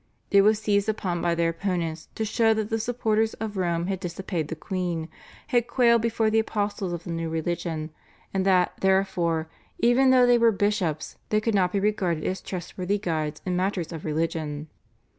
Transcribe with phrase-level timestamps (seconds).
[0.31, 3.99] It was seized upon by their opponents to show that the supporters of Rome had
[3.99, 5.09] disobeyed the queen,
[5.49, 7.91] had quailed before the apostles of the new religion,
[8.33, 12.97] and that, therefore, even though they were bishops, they could not be regarded as trustworthy
[12.97, 14.69] guides in matters of religion.